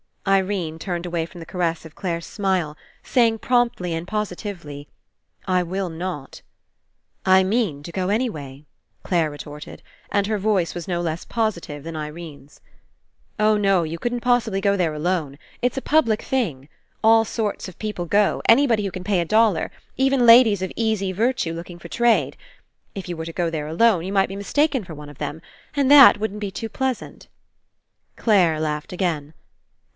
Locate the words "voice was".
10.39-10.87